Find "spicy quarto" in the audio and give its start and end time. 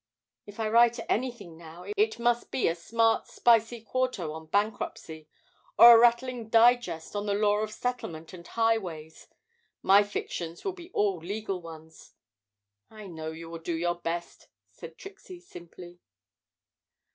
3.27-4.31